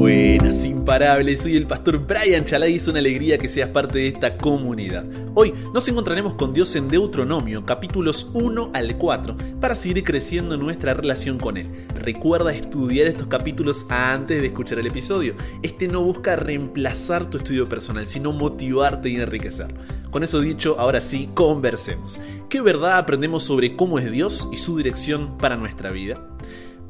Buenas, 0.00 0.64
imparables, 0.64 1.42
soy 1.42 1.58
el 1.58 1.66
pastor 1.66 1.98
Brian 1.98 2.46
Chalai 2.46 2.72
y 2.72 2.76
es 2.76 2.88
una 2.88 3.00
alegría 3.00 3.36
que 3.36 3.50
seas 3.50 3.68
parte 3.68 3.98
de 3.98 4.08
esta 4.08 4.38
comunidad. 4.38 5.04
Hoy 5.34 5.52
nos 5.74 5.86
encontraremos 5.88 6.36
con 6.36 6.54
Dios 6.54 6.74
en 6.74 6.88
Deuteronomio, 6.88 7.66
capítulos 7.66 8.30
1 8.32 8.70
al 8.72 8.96
4, 8.96 9.36
para 9.60 9.74
seguir 9.74 10.02
creciendo 10.02 10.56
nuestra 10.56 10.94
relación 10.94 11.38
con 11.38 11.58
Él. 11.58 11.66
Recuerda 11.94 12.54
estudiar 12.54 13.08
estos 13.08 13.26
capítulos 13.26 13.84
antes 13.90 14.40
de 14.40 14.46
escuchar 14.46 14.78
el 14.78 14.86
episodio. 14.86 15.34
Este 15.62 15.86
no 15.86 16.02
busca 16.02 16.34
reemplazar 16.34 17.28
tu 17.28 17.36
estudio 17.36 17.68
personal, 17.68 18.06
sino 18.06 18.32
motivarte 18.32 19.10
y 19.10 19.16
enriquecerlo. 19.16 19.82
Con 20.10 20.22
eso 20.24 20.40
dicho, 20.40 20.76
ahora 20.78 21.02
sí, 21.02 21.28
conversemos. 21.34 22.20
¿Qué 22.48 22.62
verdad 22.62 22.96
aprendemos 22.96 23.42
sobre 23.42 23.76
cómo 23.76 23.98
es 23.98 24.10
Dios 24.10 24.48
y 24.50 24.56
su 24.56 24.78
dirección 24.78 25.36
para 25.36 25.58
nuestra 25.58 25.90
vida? 25.90 26.26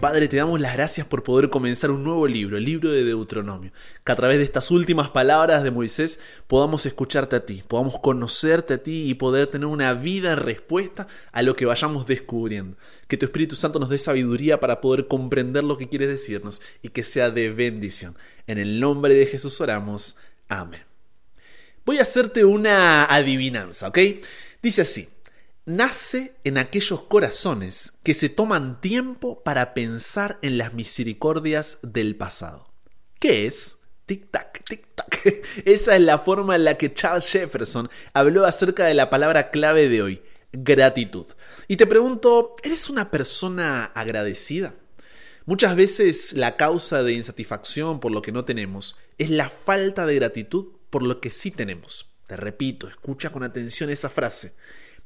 Padre, 0.00 0.28
te 0.28 0.38
damos 0.38 0.58
las 0.58 0.72
gracias 0.72 1.06
por 1.06 1.22
poder 1.22 1.50
comenzar 1.50 1.90
un 1.90 2.02
nuevo 2.02 2.26
libro, 2.26 2.56
el 2.56 2.64
libro 2.64 2.90
de 2.90 3.04
Deuteronomio, 3.04 3.70
que 4.02 4.12
a 4.12 4.16
través 4.16 4.38
de 4.38 4.44
estas 4.44 4.70
últimas 4.70 5.10
palabras 5.10 5.62
de 5.62 5.70
Moisés 5.70 6.20
podamos 6.46 6.86
escucharte 6.86 7.36
a 7.36 7.44
ti, 7.44 7.62
podamos 7.68 8.00
conocerte 8.00 8.72
a 8.72 8.82
ti 8.82 9.10
y 9.10 9.12
poder 9.12 9.48
tener 9.48 9.66
una 9.66 9.92
vida 9.92 10.32
en 10.32 10.38
respuesta 10.38 11.06
a 11.32 11.42
lo 11.42 11.54
que 11.54 11.66
vayamos 11.66 12.06
descubriendo. 12.06 12.78
Que 13.08 13.18
tu 13.18 13.26
Espíritu 13.26 13.56
Santo 13.56 13.78
nos 13.78 13.90
dé 13.90 13.98
sabiduría 13.98 14.58
para 14.58 14.80
poder 14.80 15.06
comprender 15.06 15.64
lo 15.64 15.76
que 15.76 15.90
quieres 15.90 16.08
decirnos 16.08 16.62
y 16.80 16.88
que 16.88 17.04
sea 17.04 17.30
de 17.30 17.50
bendición. 17.50 18.16
En 18.46 18.56
el 18.56 18.80
nombre 18.80 19.12
de 19.12 19.26
Jesús 19.26 19.60
oramos. 19.60 20.16
Amén. 20.48 20.82
Voy 21.84 21.98
a 21.98 22.02
hacerte 22.02 22.46
una 22.46 23.04
adivinanza, 23.04 23.88
¿ok? 23.88 23.98
Dice 24.62 24.80
así 24.80 25.08
nace 25.66 26.36
en 26.44 26.58
aquellos 26.58 27.02
corazones 27.02 27.94
que 28.02 28.14
se 28.14 28.28
toman 28.28 28.80
tiempo 28.80 29.42
para 29.42 29.74
pensar 29.74 30.38
en 30.42 30.58
las 30.58 30.74
misericordias 30.74 31.78
del 31.82 32.16
pasado. 32.16 32.68
¿Qué 33.18 33.46
es? 33.46 33.82
Tic-tac, 34.06 34.64
tic-tac. 34.64 35.42
Esa 35.64 35.96
es 35.96 36.02
la 36.02 36.18
forma 36.18 36.56
en 36.56 36.64
la 36.64 36.76
que 36.76 36.92
Charles 36.92 37.26
Jefferson 37.28 37.90
habló 38.12 38.44
acerca 38.44 38.86
de 38.86 38.94
la 38.94 39.10
palabra 39.10 39.50
clave 39.50 39.88
de 39.88 40.02
hoy, 40.02 40.22
gratitud. 40.52 41.26
Y 41.68 41.76
te 41.76 41.86
pregunto, 41.86 42.54
¿eres 42.62 42.90
una 42.90 43.10
persona 43.10 43.84
agradecida? 43.84 44.74
Muchas 45.46 45.76
veces 45.76 46.32
la 46.34 46.56
causa 46.56 47.02
de 47.02 47.12
insatisfacción 47.12 48.00
por 48.00 48.12
lo 48.12 48.22
que 48.22 48.32
no 48.32 48.44
tenemos 48.44 48.96
es 49.18 49.30
la 49.30 49.48
falta 49.48 50.06
de 50.06 50.14
gratitud 50.16 50.72
por 50.90 51.02
lo 51.02 51.20
que 51.20 51.30
sí 51.30 51.50
tenemos. 51.50 52.14
Te 52.26 52.36
repito, 52.36 52.88
escucha 52.88 53.30
con 53.30 53.42
atención 53.42 53.90
esa 53.90 54.10
frase. 54.10 54.54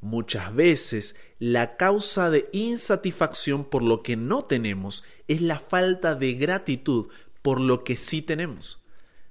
Muchas 0.05 0.55
veces 0.55 1.17
la 1.39 1.79
causa 1.79 2.29
de 2.29 2.51
insatisfacción 2.53 3.65
por 3.65 3.83
lo 3.83 4.03
que 4.03 4.17
no 4.17 4.45
tenemos 4.45 5.03
es 5.29 5.41
la 5.41 5.59
falta 5.59 6.15
de 6.15 6.35
gratitud 6.35 7.09
por 7.41 7.59
lo 7.59 7.85
que 7.85 7.97
sí 7.97 8.21
tenemos. 8.21 8.85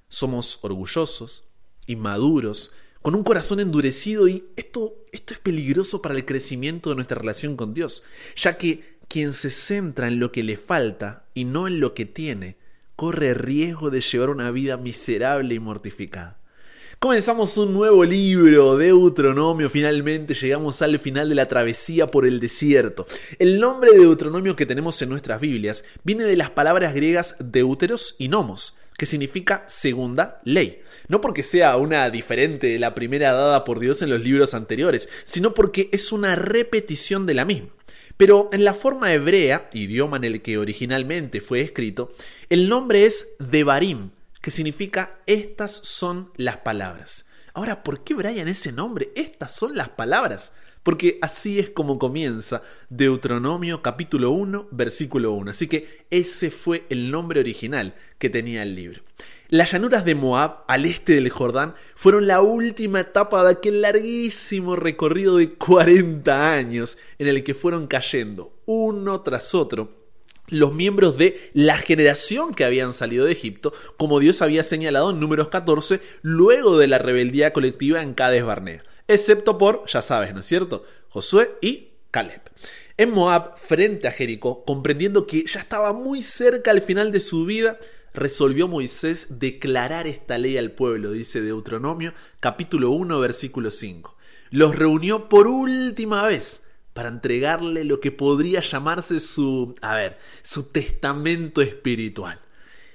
Somos 0.08 0.58
orgullosos, 0.62 1.48
inmaduros, 1.86 2.72
con 3.02 3.14
un 3.14 3.22
corazón 3.22 3.60
endurecido 3.60 4.26
y 4.26 4.46
esto, 4.56 4.96
esto 5.12 5.34
es 5.34 5.38
peligroso 5.38 6.02
para 6.02 6.16
el 6.16 6.24
crecimiento 6.24 6.90
de 6.90 6.96
nuestra 6.96 7.20
relación 7.20 7.56
con 7.56 7.72
Dios, 7.72 8.02
ya 8.34 8.58
que 8.58 8.98
quien 9.06 9.32
se 9.32 9.50
centra 9.50 10.08
en 10.08 10.18
lo 10.18 10.32
que 10.32 10.42
le 10.42 10.56
falta 10.56 11.28
y 11.34 11.44
no 11.44 11.68
en 11.68 11.78
lo 11.78 11.94
que 11.94 12.04
tiene, 12.04 12.56
corre 12.96 13.32
riesgo 13.34 13.90
de 13.90 14.00
llevar 14.00 14.30
una 14.30 14.50
vida 14.50 14.76
miserable 14.76 15.54
y 15.54 15.60
mortificada. 15.60 16.40
Comenzamos 17.04 17.58
un 17.58 17.74
nuevo 17.74 18.02
libro, 18.02 18.78
Deuteronomio, 18.78 19.68
finalmente 19.68 20.32
llegamos 20.32 20.80
al 20.80 20.98
final 20.98 21.28
de 21.28 21.34
la 21.34 21.46
travesía 21.46 22.06
por 22.06 22.24
el 22.24 22.40
desierto. 22.40 23.06
El 23.38 23.60
nombre 23.60 23.90
de 23.90 23.98
Deuteronomio 23.98 24.56
que 24.56 24.64
tenemos 24.64 25.02
en 25.02 25.10
nuestras 25.10 25.38
Biblias 25.38 25.84
viene 26.02 26.24
de 26.24 26.34
las 26.34 26.48
palabras 26.48 26.94
griegas 26.94 27.36
deuteros 27.40 28.16
y 28.16 28.28
nomos, 28.28 28.78
que 28.96 29.04
significa 29.04 29.64
segunda 29.66 30.40
ley. 30.44 30.80
No 31.06 31.20
porque 31.20 31.42
sea 31.42 31.76
una 31.76 32.08
diferente 32.08 32.68
de 32.68 32.78
la 32.78 32.94
primera 32.94 33.34
dada 33.34 33.64
por 33.64 33.80
Dios 33.80 34.00
en 34.00 34.08
los 34.08 34.22
libros 34.22 34.54
anteriores, 34.54 35.10
sino 35.24 35.52
porque 35.52 35.90
es 35.92 36.10
una 36.10 36.36
repetición 36.36 37.26
de 37.26 37.34
la 37.34 37.44
misma. 37.44 37.68
Pero 38.16 38.48
en 38.50 38.64
la 38.64 38.72
forma 38.72 39.12
hebrea, 39.12 39.68
idioma 39.74 40.16
en 40.16 40.24
el 40.24 40.40
que 40.40 40.56
originalmente 40.56 41.42
fue 41.42 41.60
escrito, 41.60 42.12
el 42.48 42.70
nombre 42.70 43.04
es 43.04 43.36
Devarim, 43.40 44.08
que 44.44 44.50
significa 44.50 45.20
estas 45.24 45.72
son 45.72 46.30
las 46.36 46.58
palabras. 46.58 47.30
Ahora, 47.54 47.82
¿por 47.82 48.04
qué 48.04 48.12
Brian 48.12 48.46
ese 48.46 48.72
nombre? 48.72 49.10
Estas 49.16 49.56
son 49.56 49.74
las 49.74 49.88
palabras. 49.88 50.56
Porque 50.82 51.18
así 51.22 51.58
es 51.58 51.70
como 51.70 51.98
comienza 51.98 52.62
Deuteronomio 52.90 53.80
capítulo 53.80 54.32
1, 54.32 54.68
versículo 54.70 55.32
1. 55.32 55.52
Así 55.52 55.66
que 55.66 56.04
ese 56.10 56.50
fue 56.50 56.84
el 56.90 57.10
nombre 57.10 57.40
original 57.40 57.94
que 58.18 58.28
tenía 58.28 58.62
el 58.62 58.74
libro. 58.74 59.00
Las 59.48 59.72
llanuras 59.72 60.04
de 60.04 60.14
Moab, 60.14 60.64
al 60.68 60.84
este 60.84 61.14
del 61.14 61.30
Jordán, 61.30 61.74
fueron 61.94 62.26
la 62.26 62.42
última 62.42 63.00
etapa 63.00 63.42
de 63.44 63.52
aquel 63.52 63.80
larguísimo 63.80 64.76
recorrido 64.76 65.38
de 65.38 65.54
40 65.54 66.52
años 66.52 66.98
en 67.18 67.28
el 67.28 67.42
que 67.44 67.54
fueron 67.54 67.86
cayendo 67.86 68.52
uno 68.66 69.22
tras 69.22 69.54
otro 69.54 70.03
los 70.48 70.74
miembros 70.74 71.16
de 71.16 71.50
la 71.54 71.78
generación 71.78 72.54
que 72.54 72.64
habían 72.64 72.92
salido 72.92 73.24
de 73.24 73.32
Egipto, 73.32 73.72
como 73.96 74.20
Dios 74.20 74.42
había 74.42 74.62
señalado 74.62 75.10
en 75.10 75.20
números 75.20 75.48
14, 75.48 76.00
luego 76.22 76.78
de 76.78 76.86
la 76.86 76.98
rebeldía 76.98 77.52
colectiva 77.52 78.02
en 78.02 78.14
Cades 78.14 78.44
Barnea, 78.44 78.84
excepto 79.08 79.58
por, 79.58 79.84
ya 79.86 80.02
sabes, 80.02 80.34
¿no 80.34 80.40
es 80.40 80.46
cierto?, 80.46 80.84
Josué 81.08 81.50
y 81.60 81.90
Caleb. 82.10 82.42
En 82.96 83.10
Moab, 83.10 83.56
frente 83.58 84.06
a 84.06 84.12
Jericó, 84.12 84.64
comprendiendo 84.64 85.26
que 85.26 85.44
ya 85.46 85.60
estaba 85.60 85.92
muy 85.92 86.22
cerca 86.22 86.70
al 86.70 86.82
final 86.82 87.10
de 87.10 87.20
su 87.20 87.44
vida, 87.44 87.78
resolvió 88.12 88.68
Moisés 88.68 89.40
declarar 89.40 90.06
esta 90.06 90.38
ley 90.38 90.56
al 90.56 90.70
pueblo, 90.70 91.10
dice 91.10 91.40
Deuteronomio 91.40 92.14
capítulo 92.38 92.90
1 92.90 93.18
versículo 93.18 93.72
5. 93.72 94.16
Los 94.50 94.76
reunió 94.76 95.28
por 95.28 95.48
última 95.48 96.22
vez 96.24 96.73
para 96.94 97.08
entregarle 97.08 97.84
lo 97.84 98.00
que 98.00 98.12
podría 98.12 98.60
llamarse 98.60 99.20
su, 99.20 99.74
a 99.82 99.96
ver, 99.96 100.18
su 100.42 100.70
testamento 100.70 101.60
espiritual. 101.60 102.40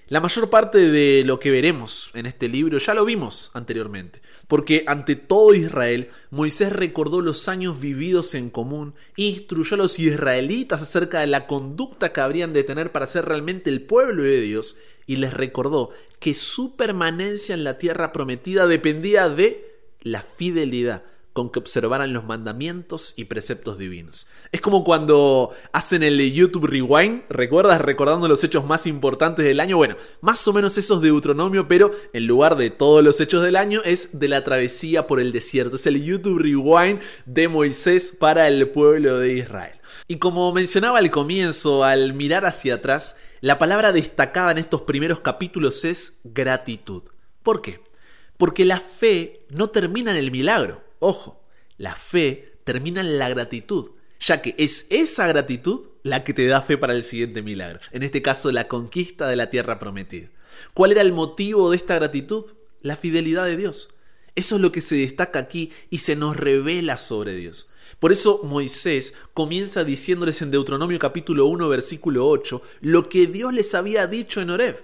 La 0.07 0.21
mayor 0.21 0.49
parte 0.49 0.89
de 0.89 1.23
lo 1.23 1.39
que 1.39 1.51
veremos 1.51 2.09
en 2.15 2.25
este 2.25 2.47
libro 2.47 2.79
ya 2.79 2.95
lo 2.95 3.05
vimos 3.05 3.51
anteriormente, 3.53 4.21
porque 4.47 4.83
ante 4.87 5.15
todo 5.15 5.53
Israel, 5.53 6.09
Moisés 6.31 6.73
recordó 6.73 7.21
los 7.21 7.47
años 7.47 7.79
vividos 7.79 8.33
en 8.33 8.49
común, 8.49 8.95
instruyó 9.17 9.75
a 9.75 9.77
los 9.77 9.99
israelitas 9.99 10.81
acerca 10.81 11.19
de 11.19 11.27
la 11.27 11.45
conducta 11.45 12.11
que 12.11 12.21
habrían 12.21 12.53
de 12.53 12.63
tener 12.63 12.91
para 12.91 13.05
ser 13.05 13.25
realmente 13.25 13.69
el 13.69 13.83
pueblo 13.83 14.23
de 14.23 14.41
Dios, 14.41 14.77
y 15.05 15.17
les 15.17 15.33
recordó 15.33 15.91
que 16.19 16.33
su 16.33 16.75
permanencia 16.75 17.53
en 17.53 17.63
la 17.63 17.77
tierra 17.77 18.11
prometida 18.11 18.65
dependía 18.65 19.29
de 19.29 19.75
la 20.01 20.23
fidelidad 20.23 21.03
con 21.33 21.51
que 21.51 21.59
observaran 21.59 22.13
los 22.13 22.25
mandamientos 22.25 23.13
y 23.15 23.25
preceptos 23.25 23.77
divinos. 23.77 24.27
Es 24.51 24.61
como 24.61 24.83
cuando 24.83 25.51
hacen 25.71 26.03
el 26.03 26.33
YouTube 26.33 26.65
Rewind, 26.65 27.23
¿recuerdas? 27.29 27.81
Recordando 27.81 28.27
los 28.27 28.43
hechos 28.43 28.65
más 28.65 28.87
importantes 28.87 29.45
del 29.45 29.59
año. 29.59 29.77
Bueno, 29.77 29.95
más 30.21 30.47
o 30.47 30.53
menos 30.53 30.77
esos 30.77 31.01
de 31.01 31.09
Deuteronomio, 31.09 31.67
pero 31.67 31.91
en 32.13 32.27
lugar 32.27 32.57
de 32.57 32.69
todos 32.69 33.03
los 33.03 33.21
hechos 33.21 33.43
del 33.43 33.55
año, 33.55 33.81
es 33.85 34.19
de 34.19 34.27
la 34.27 34.43
travesía 34.43 35.07
por 35.07 35.19
el 35.19 35.31
desierto. 35.31 35.75
Es 35.75 35.85
el 35.85 36.03
YouTube 36.03 36.39
Rewind 36.39 36.99
de 37.25 37.47
Moisés 37.47 38.15
para 38.19 38.47
el 38.47 38.69
pueblo 38.69 39.19
de 39.19 39.33
Israel. 39.33 39.79
Y 40.07 40.17
como 40.17 40.51
mencionaba 40.53 40.99
al 40.99 41.11
comienzo, 41.11 41.83
al 41.83 42.13
mirar 42.13 42.45
hacia 42.45 42.75
atrás, 42.75 43.17
la 43.41 43.57
palabra 43.57 43.91
destacada 43.91 44.51
en 44.51 44.57
estos 44.57 44.81
primeros 44.81 45.21
capítulos 45.21 45.85
es 45.85 46.21
gratitud. 46.23 47.03
¿Por 47.43 47.61
qué? 47.61 47.81
Porque 48.37 48.65
la 48.65 48.79
fe 48.79 49.45
no 49.49 49.69
termina 49.69 50.11
en 50.11 50.17
el 50.17 50.31
milagro. 50.31 50.88
Ojo, 50.99 51.43
la 51.77 51.95
fe 51.95 52.59
termina 52.63 53.01
en 53.01 53.17
la 53.17 53.29
gratitud, 53.29 53.91
ya 54.19 54.41
que 54.41 54.53
es 54.57 54.87
esa 54.89 55.27
gratitud 55.27 55.87
la 56.03 56.23
que 56.23 56.33
te 56.33 56.45
da 56.45 56.61
fe 56.61 56.77
para 56.77 56.93
el 56.93 57.03
siguiente 57.03 57.41
milagro, 57.41 57.79
en 57.91 58.03
este 58.03 58.21
caso 58.21 58.51
la 58.51 58.67
conquista 58.67 59.27
de 59.27 59.35
la 59.35 59.49
tierra 59.49 59.79
prometida. 59.79 60.29
¿Cuál 60.73 60.91
era 60.91 61.01
el 61.01 61.13
motivo 61.13 61.71
de 61.71 61.77
esta 61.77 61.95
gratitud? 61.95 62.45
La 62.81 62.95
fidelidad 62.95 63.45
de 63.45 63.57
Dios. 63.57 63.95
Eso 64.35 64.55
es 64.55 64.61
lo 64.61 64.71
que 64.71 64.81
se 64.81 64.95
destaca 64.95 65.39
aquí 65.39 65.71
y 65.89 65.99
se 65.99 66.15
nos 66.15 66.37
revela 66.37 66.97
sobre 66.97 67.33
Dios. 67.33 67.71
Por 67.99 68.11
eso 68.13 68.41
Moisés 68.43 69.15
comienza 69.33 69.83
diciéndoles 69.83 70.41
en 70.41 70.51
Deuteronomio 70.51 70.97
capítulo 70.99 71.45
1 71.47 71.67
versículo 71.67 72.27
8 72.29 72.61
lo 72.81 73.09
que 73.09 73.27
Dios 73.27 73.53
les 73.53 73.75
había 73.75 74.07
dicho 74.07 74.39
en 74.39 74.49
Horeb. 74.51 74.81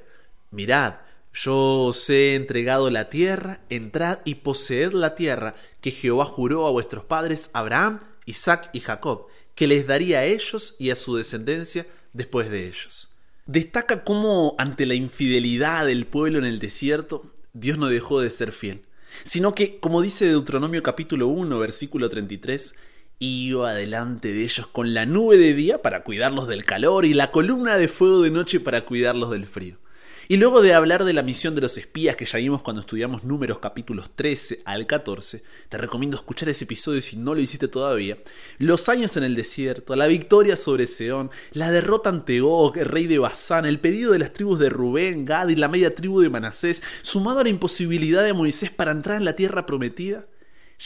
Mirad, 0.52 0.96
yo 1.34 1.84
os 1.84 2.10
he 2.10 2.36
entregado 2.36 2.90
la 2.90 3.10
tierra, 3.10 3.62
entrad 3.70 4.20
y 4.26 4.36
poseed 4.36 4.92
la 4.92 5.16
tierra 5.16 5.56
que 5.86 5.92
Jehová 5.92 6.26
juró 6.26 6.66
a 6.66 6.72
vuestros 6.72 7.06
padres 7.06 7.52
Abraham, 7.54 8.00
Isaac 8.26 8.72
y 8.74 8.80
Jacob, 8.80 9.28
que 9.54 9.68
les 9.68 9.86
daría 9.86 10.18
a 10.18 10.26
ellos 10.26 10.76
y 10.80 10.90
a 10.90 10.96
su 10.96 11.16
descendencia 11.16 11.86
después 12.12 12.50
de 12.50 12.68
ellos. 12.68 13.12
Destaca 13.46 14.04
cómo 14.04 14.56
ante 14.58 14.88
la 14.88 14.96
infidelidad 14.96 15.86
del 15.86 16.08
pueblo 16.08 16.40
en 16.40 16.46
el 16.46 16.58
desierto, 16.58 17.32
Dios 17.54 17.78
no 17.78 17.86
dejó 17.86 18.20
de 18.20 18.32
ser 18.32 18.52
fiel, 18.52 18.82
sino 19.26 19.54
que, 19.54 19.80
como 19.80 20.02
dice 20.02 20.26
Deuteronomio 20.26 20.82
capítulo 20.82 21.28
1, 21.28 21.60
versículo 21.60 22.10
33, 22.10 22.76
iba 23.20 23.72
delante 23.76 24.34
de 24.34 24.42
ellos 24.42 24.66
con 24.66 24.96
la 24.96 25.06
nube 25.06 25.38
de 25.38 25.54
día 25.54 25.84
para 25.84 26.04
cuidarlos 26.04 26.48
del 26.48 26.66
calor 26.66 27.06
y 27.06 27.14
la 27.14 27.30
columna 27.30 27.78
de 27.78 27.90
fuego 27.90 28.24
de 28.24 28.32
noche 28.32 28.60
para 28.60 28.86
cuidarlos 28.86 29.30
del 29.30 29.46
frío. 29.46 29.78
Y 30.28 30.38
luego 30.38 30.64
de 30.64 30.74
hablar 30.74 31.04
de 31.04 31.14
la 31.14 31.22
misión 31.22 31.54
de 31.54 31.62
los 31.62 31.78
espías 31.78 32.16
que 32.16 32.26
ya 32.26 32.40
vimos 32.40 32.64
cuando 32.64 32.82
estudiamos 32.82 33.24
números 33.24 33.60
capítulos 33.60 34.10
13 34.16 34.64
al 34.66 34.88
14, 34.88 35.44
te 35.70 35.78
recomiendo 35.78 36.18
escuchar 36.18 36.50
ese 36.50 36.64
episodio 36.64 37.00
si 37.00 37.16
no 37.16 37.36
lo 37.36 37.42
hiciste 37.42 37.68
todavía, 37.68 38.18
los 38.58 38.90
años 38.90 39.18
en 39.18 39.24
el 39.24 39.36
desierto, 39.36 39.96
la 39.96 40.08
victoria 40.08 40.58
sobre 40.58 40.88
Seón, 40.88 41.30
la 41.52 41.70
derrota 41.70 42.10
ante 42.10 42.42
Og, 42.42 42.76
el 42.76 42.88
rey 42.88 43.06
de 43.06 43.20
Basán, 43.20 43.68
el 43.68 43.80
pedido 43.80 44.14
de 44.14 44.20
las 44.20 44.34
tribus 44.34 44.58
de 44.58 44.70
Rubén, 44.70 45.26
Gad 45.26 45.50
y 45.50 45.56
la 45.58 45.68
media 45.68 45.94
tribu 45.94 46.22
de 46.22 46.32
Manasés, 46.32 46.82
sumado 47.04 47.42
a 47.42 47.44
la 47.44 47.50
imposibilidad 47.50 48.24
de 48.24 48.34
Moisés 48.34 48.72
para 48.72 48.94
entrar 48.94 49.18
en 49.18 49.26
la 49.26 49.36
tierra 49.36 49.68
prometida, 49.68 50.26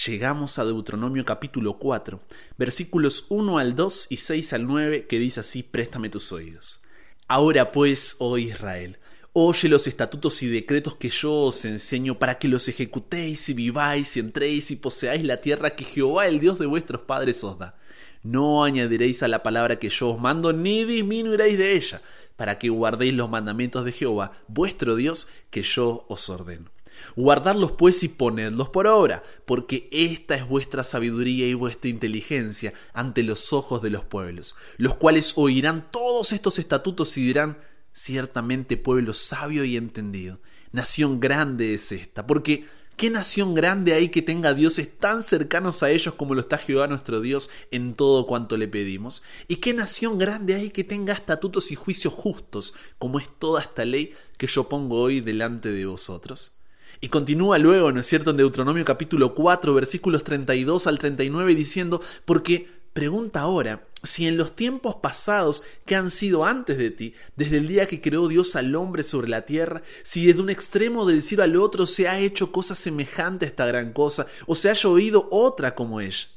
llegamos 0.06 0.60
a 0.60 0.66
Deuteronomio 0.66 1.24
capítulo 1.24 1.80
4, 1.80 2.20
versículos 2.58 3.26
1 3.30 3.58
al 3.58 3.78
2 3.78 4.08
y 4.10 4.18
6 4.18 4.52
al 4.52 4.68
9, 4.68 5.08
que 5.08 5.18
dice 5.18 5.40
así, 5.40 5.64
préstame 5.64 6.10
tus 6.10 6.30
oídos. 6.34 6.82
Ahora 7.30 7.72
pues, 7.72 8.18
oh 8.20 8.38
Israel, 8.38 8.98
Oye 9.34 9.70
los 9.70 9.86
estatutos 9.86 10.42
y 10.42 10.48
decretos 10.48 10.96
que 10.96 11.12
yo 11.12 11.32
os 11.32 11.64
enseño 11.64 12.18
para 12.18 12.40
que 12.40 12.48
los 12.48 12.68
ejecutéis 12.68 13.48
y 13.50 13.54
viváis 13.54 14.18
y 14.18 14.22
entréis 14.22 14.72
y 14.72 14.76
poseáis 14.76 15.24
la 15.24 15.40
tierra 15.40 15.76
que 15.76 15.86
Jehová 15.86 16.28
el 16.28 16.40
Dios 16.40 16.58
de 16.58 16.66
vuestros 16.66 17.02
padres 17.02 17.44
os 17.44 17.60
da. 17.60 17.78
No 18.24 18.64
añadiréis 18.64 19.22
a 19.22 19.28
la 19.28 19.44
palabra 19.44 19.78
que 19.78 19.90
yo 19.90 20.10
os 20.10 20.20
mando, 20.20 20.52
ni 20.52 20.84
disminuiréis 20.84 21.60
de 21.60 21.76
ella, 21.76 22.02
para 22.38 22.58
que 22.58 22.70
guardéis 22.70 23.14
los 23.14 23.30
mandamientos 23.30 23.86
de 23.86 23.92
Jehová, 23.92 24.32
vuestro 24.48 24.96
Dios, 24.96 25.28
que 25.52 25.62
yo 25.62 26.06
os 26.10 26.28
ordeno. 26.30 26.72
Guardadlos 27.16 27.74
pues 27.74 28.04
y 28.04 28.10
ponedlos 28.10 28.70
por 28.70 28.88
obra, 28.88 29.24
porque 29.46 29.88
esta 29.92 30.36
es 30.36 30.48
vuestra 30.48 30.84
sabiduría 30.84 31.48
y 31.48 31.54
vuestra 31.54 31.90
inteligencia 31.90 32.74
ante 32.94 33.22
los 33.22 33.54
ojos 33.54 33.82
de 33.84 33.92
los 33.92 34.04
pueblos, 34.04 34.56
los 34.78 34.96
cuales 34.96 35.34
oirán 35.38 35.92
todos 35.92 36.34
estos 36.34 36.58
estatutos 36.60 37.16
y 37.18 37.22
dirán, 37.22 37.58
Ciertamente 38.02 38.78
pueblo 38.78 39.14
sabio 39.14 39.66
y 39.66 39.76
entendido. 39.76 40.40
Nación 40.72 41.20
grande 41.20 41.74
es 41.74 41.92
esta, 41.92 42.26
porque 42.26 42.66
¿qué 42.96 43.10
nación 43.10 43.54
grande 43.54 43.92
hay 43.92 44.08
que 44.08 44.22
tenga 44.22 44.54
dioses 44.54 44.98
tan 44.98 45.22
cercanos 45.22 45.84
a 45.84 45.92
ellos 45.92 46.14
como 46.14 46.34
lo 46.34 46.40
está 46.40 46.58
Jehová 46.58 46.88
nuestro 46.88 47.20
Dios 47.20 47.52
en 47.72 47.96
todo 47.96 48.26
cuanto 48.26 48.56
le 48.56 48.70
pedimos? 48.70 49.22
¿Y 49.50 49.58
qué 49.58 49.74
nación 49.74 50.18
grande 50.18 50.56
hay 50.56 50.70
que 50.70 50.86
tenga 50.86 51.12
estatutos 51.12 51.74
y 51.74 51.76
juicios 51.76 52.14
justos 52.14 52.74
como 53.00 53.20
es 53.20 53.28
toda 53.38 53.62
esta 53.62 53.84
ley 53.84 54.14
que 54.38 54.48
yo 54.48 54.70
pongo 54.70 55.02
hoy 55.02 55.20
delante 55.20 55.70
de 55.70 55.86
vosotros? 55.86 56.56
Y 57.02 57.10
continúa 57.10 57.58
luego, 57.58 57.92
¿no 57.92 58.00
es 58.00 58.08
cierto?, 58.08 58.32
en 58.32 58.38
Deuteronomio 58.38 58.86
capítulo 58.86 59.36
4, 59.36 59.74
versículos 59.74 60.24
32 60.24 60.88
al 60.88 61.00
39, 61.00 61.54
diciendo, 61.54 62.02
porque 62.24 62.70
pregunta 62.94 63.42
ahora, 63.42 63.89
si 64.04 64.28
en 64.28 64.38
los 64.38 64.56
tiempos 64.56 64.96
pasados 64.96 65.64
que 65.86 65.96
han 65.96 66.10
sido 66.10 66.46
antes 66.46 66.78
de 66.78 66.92
ti, 66.92 67.14
desde 67.36 67.58
el 67.58 67.68
día 67.68 67.88
que 67.88 68.02
creó 68.02 68.28
Dios 68.28 68.56
al 68.56 68.76
hombre 68.76 69.04
sobre 69.04 69.30
la 69.30 69.46
tierra, 69.46 69.82
si 70.04 70.26
desde 70.26 70.42
un 70.42 70.50
extremo 70.50 71.06
del 71.06 71.22
cielo 71.22 71.44
al 71.44 71.56
otro 71.56 71.86
se 71.86 72.08
ha 72.08 72.20
hecho 72.20 72.52
cosa 72.52 72.76
semejante 72.76 73.46
a 73.46 73.50
esta 73.50 73.66
gran 73.66 73.94
cosa, 73.94 74.28
o 74.46 74.56
se 74.56 74.70
haya 74.70 74.90
oído 74.90 75.28
otra 75.32 75.76
como 75.76 76.02
ella. 76.02 76.28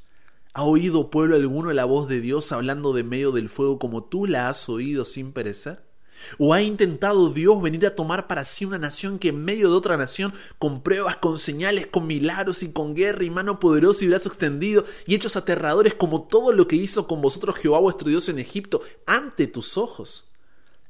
¿Ha 0.55 0.65
oído 0.65 1.11
pueblo 1.11 1.37
alguno 1.37 1.73
la 1.73 1.87
voz 1.87 2.09
de 2.09 2.21
Dios 2.21 2.53
hablando 2.53 2.93
de 2.93 3.05
medio 3.05 3.33
del 3.33 3.49
fuego 3.49 3.79
como 3.79 4.05
tú 4.05 4.27
la 4.27 4.49
has 4.49 4.69
oído 4.69 5.05
sin 5.05 5.33
perecer? 5.33 5.92
¿O 6.39 6.55
ha 6.55 6.63
intentado 6.63 7.31
Dios 7.31 7.61
venir 7.63 7.87
a 7.87 7.95
tomar 7.95 8.27
para 8.27 8.45
sí 8.45 8.65
una 8.65 8.79
nación 8.79 9.19
que 9.19 9.29
en 9.29 9.45
medio 9.45 9.71
de 9.71 9.77
otra 9.77 9.97
nación, 9.97 10.33
con 10.59 10.83
pruebas, 10.83 11.17
con 11.17 11.39
señales, 11.39 11.87
con 11.87 12.07
milagros 12.07 12.63
y 12.63 12.73
con 12.73 12.95
guerra 12.95 13.25
y 13.25 13.31
mano 13.31 13.59
poderosa 13.61 14.05
y 14.05 14.09
brazo 14.09 14.29
extendido 14.29 14.85
y 15.07 15.15
hechos 15.15 15.37
aterradores 15.37 15.95
como 15.95 16.23
todo 16.23 16.53
lo 16.53 16.67
que 16.67 16.77
hizo 16.77 17.07
con 17.07 17.21
vosotros 17.21 17.57
Jehová 17.57 17.81
vuestro 17.81 18.09
Dios 18.09 18.29
en 18.29 18.39
Egipto 18.39 18.83
ante 19.07 19.47
tus 19.47 19.77
ojos? 19.77 20.33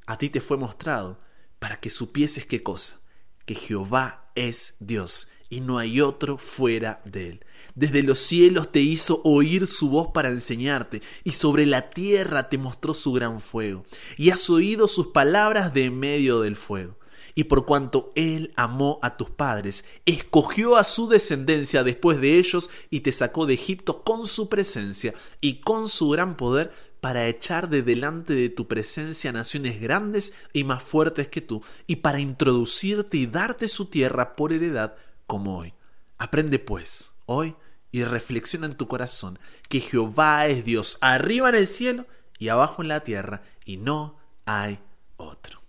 A 0.06 0.19
ti 0.19 0.31
te 0.31 0.40
fue 0.40 0.56
mostrado 0.56 1.19
para 1.58 1.78
que 1.78 1.90
supieses 1.90 2.46
qué 2.46 2.62
cosa, 2.62 3.00
que 3.46 3.55
Jehová 3.55 4.31
es 4.35 4.76
Dios 4.81 5.28
y 5.49 5.61
no 5.61 5.78
hay 5.78 6.00
otro 6.00 6.38
fuera 6.38 7.00
de 7.05 7.28
él. 7.28 7.44
Desde 7.75 8.03
los 8.03 8.19
cielos 8.19 8.71
te 8.71 8.81
hizo 8.81 9.23
oír 9.25 9.67
su 9.67 9.89
voz 9.89 10.09
para 10.13 10.29
enseñarte, 10.29 11.01
y 11.25 11.33
sobre 11.33 11.65
la 11.65 11.91
tierra 11.91 12.49
te 12.49 12.59
mostró 12.59 12.93
su 12.93 13.13
gran 13.13 13.41
fuego, 13.41 13.85
y 14.19 14.31
has 14.31 14.51
oído 14.51 14.89
sus 14.89 15.09
palabras 15.09 15.73
de 15.73 15.91
medio 15.91 16.41
del 16.41 16.57
fuego. 16.57 16.99
Y 17.35 17.45
por 17.45 17.65
cuanto 17.65 18.13
Él 18.15 18.53
amó 18.57 18.99
a 19.01 19.17
tus 19.17 19.31
padres, 19.31 19.87
escogió 20.05 20.77
a 20.77 20.85
su 20.85 21.09
descendencia 21.09 21.83
después 21.83 22.21
de 22.21 22.37
ellos 22.37 22.69
y 22.91 23.01
te 23.01 23.11
sacó 23.11 23.47
de 23.47 23.55
Egipto 23.55 24.03
con 24.03 24.27
su 24.27 24.51
presencia 24.51 25.15
y 25.41 25.61
con 25.61 25.89
su 25.89 26.11
gran 26.11 26.37
poder 26.37 26.73
para 27.01 27.27
echar 27.27 27.71
de 27.71 27.83
delante 27.83 28.35
de 28.35 28.51
tu 28.51 28.69
presencia 28.69 29.33
naciones 29.33 29.81
grandes 29.81 30.35
y 30.53 30.65
más 30.65 30.83
fuertes 30.83 31.29
que 31.29 31.41
tú, 31.41 31.63
y 31.87 31.97
para 31.97 32.21
introducirte 32.21 33.17
y 33.17 33.27
darte 33.27 33.67
su 33.69 33.87
tierra 33.87 34.37
por 34.37 34.53
heredad 34.53 34.95
como 35.27 35.59
hoy. 35.59 35.73
Aprende 36.19 36.59
pues 36.59 37.13
hoy 37.27 37.57
y 37.93 38.05
reflexiona 38.05 38.67
en 38.67 38.75
tu 38.75 38.89
corazón 38.89 39.39
que 39.69 39.81
Jehová 39.81 40.47
es 40.47 40.65
Dios 40.65 40.99
arriba 41.03 41.50
en 41.50 41.55
el 41.55 41.67
cielo 41.67 42.06
y 42.39 42.49
abajo 42.49 42.83
en 42.83 42.89
la 42.89 43.05
tierra 43.05 43.43
y 43.65 43.77
no 43.77 44.19
hay 44.47 44.81
otro. 45.19 45.61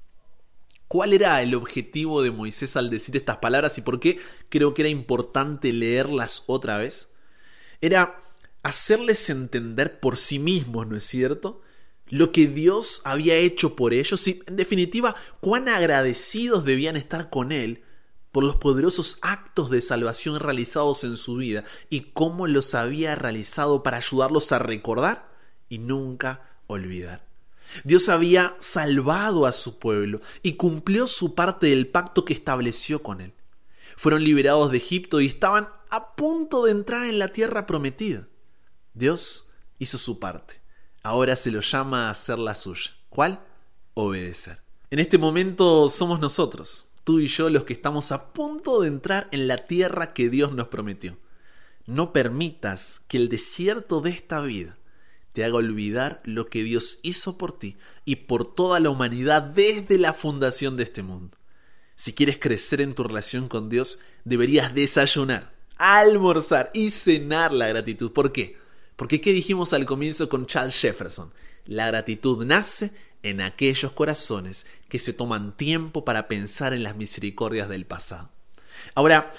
¿Cuál 0.87 1.13
era 1.13 1.41
el 1.41 1.53
objetivo 1.53 2.21
de 2.21 2.31
Moisés 2.31 2.77
al 2.77 2.89
decir 2.89 3.17
estas 3.17 3.37
palabras 3.37 3.77
y 3.77 3.81
por 3.81 3.99
qué 3.99 4.19
creo 4.49 4.73
que 4.73 4.83
era 4.83 4.89
importante 4.89 5.73
leerlas 5.73 6.43
otra 6.47 6.77
vez? 6.77 7.11
Era 7.81 8.19
hacerles 8.63 9.29
entender 9.29 9.99
por 9.99 10.17
sí 10.17 10.39
mismos, 10.39 10.87
¿no 10.87 10.95
es 10.95 11.03
cierto? 11.03 11.61
Lo 12.07 12.31
que 12.31 12.47
Dios 12.47 13.01
había 13.05 13.35
hecho 13.35 13.75
por 13.75 13.93
ellos 13.93 14.27
y, 14.27 14.41
en 14.45 14.55
definitiva, 14.55 15.15
cuán 15.41 15.67
agradecidos 15.67 16.63
debían 16.63 16.95
estar 16.95 17.29
con 17.29 17.51
Él 17.51 17.83
por 18.33 18.43
los 18.43 18.55
poderosos 18.55 19.19
actos 19.21 19.69
de 19.69 19.79
salvación 19.79 20.39
realizados 20.39 21.03
en 21.03 21.17
su 21.17 21.35
vida 21.35 21.63
y 21.91 22.11
cómo 22.13 22.47
los 22.47 22.73
había 22.73 23.15
realizado 23.15 23.83
para 23.83 23.97
ayudarlos 23.97 24.51
a 24.51 24.57
recordar 24.57 25.31
y 25.69 25.77
nunca 25.77 26.41
olvidar. 26.65 27.27
Dios 27.83 28.09
había 28.09 28.55
salvado 28.57 29.45
a 29.45 29.53
su 29.53 29.77
pueblo 29.77 30.19
y 30.41 30.53
cumplió 30.53 31.05
su 31.05 31.35
parte 31.35 31.67
del 31.67 31.87
pacto 31.87 32.25
que 32.25 32.33
estableció 32.33 33.03
con 33.03 33.21
él. 33.21 33.33
Fueron 33.95 34.23
liberados 34.23 34.71
de 34.71 34.77
Egipto 34.77 35.21
y 35.21 35.27
estaban 35.27 35.69
a 35.91 36.15
punto 36.15 36.65
de 36.65 36.71
entrar 36.71 37.05
en 37.05 37.19
la 37.19 37.27
tierra 37.27 37.67
prometida. 37.67 38.27
Dios 38.95 39.51
hizo 39.77 39.99
su 39.99 40.19
parte. 40.19 40.59
Ahora 41.03 41.35
se 41.35 41.51
lo 41.51 41.61
llama 41.61 42.07
a 42.07 42.09
hacer 42.09 42.39
la 42.39 42.55
suya. 42.55 42.95
¿Cuál? 43.09 43.45
Obedecer. 43.93 44.63
En 44.89 44.97
este 44.97 45.19
momento 45.19 45.87
somos 45.87 46.19
nosotros, 46.19 46.92
tú 47.03 47.19
y 47.19 47.27
yo 47.27 47.49
los 47.49 47.63
que 47.63 47.73
estamos 47.73 48.11
a 48.11 48.33
punto 48.33 48.81
de 48.81 48.87
entrar 48.87 49.27
en 49.31 49.47
la 49.47 49.57
tierra 49.57 50.13
que 50.13 50.29
Dios 50.29 50.53
nos 50.53 50.67
prometió. 50.67 51.17
No 51.85 52.13
permitas 52.13 53.01
que 53.07 53.17
el 53.17 53.29
desierto 53.29 54.01
de 54.01 54.11
esta 54.11 54.41
vida 54.41 54.77
te 55.33 55.43
haga 55.43 55.55
olvidar 55.55 56.21
lo 56.23 56.47
que 56.47 56.63
Dios 56.63 56.99
hizo 57.01 57.37
por 57.37 57.57
ti 57.57 57.75
y 58.05 58.17
por 58.17 58.53
toda 58.53 58.79
la 58.79 58.89
humanidad 58.89 59.41
desde 59.41 59.97
la 59.97 60.13
fundación 60.13 60.77
de 60.77 60.83
este 60.83 61.03
mundo. 61.03 61.37
Si 61.95 62.13
quieres 62.13 62.37
crecer 62.39 62.81
en 62.81 62.93
tu 62.93 63.03
relación 63.03 63.47
con 63.47 63.69
Dios, 63.69 63.99
deberías 64.23 64.73
desayunar, 64.73 65.53
almorzar 65.77 66.71
y 66.73 66.91
cenar 66.91 67.51
la 67.51 67.67
gratitud. 67.67 68.11
¿Por 68.11 68.31
qué? 68.31 68.57
Porque 68.95 69.21
¿qué 69.21 69.33
dijimos 69.33 69.73
al 69.73 69.85
comienzo 69.85 70.29
con 70.29 70.45
Charles 70.45 70.75
Jefferson? 70.75 71.33
La 71.65 71.87
gratitud 71.87 72.45
nace 72.45 72.93
en 73.23 73.41
aquellos 73.41 73.91
corazones 73.93 74.67
que 74.89 74.99
se 74.99 75.13
toman 75.13 75.55
tiempo 75.57 76.05
para 76.05 76.27
pensar 76.27 76.73
en 76.73 76.83
las 76.83 76.95
misericordias 76.95 77.69
del 77.69 77.85
pasado. 77.85 78.29
Ahora, 78.95 79.31